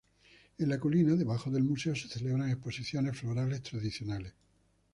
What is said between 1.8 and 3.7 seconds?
se celebran exposiciones florales